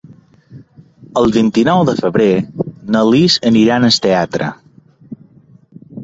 [1.19, 2.29] El vint-i-nou de febrer
[2.95, 4.49] na Lis irà al teatre.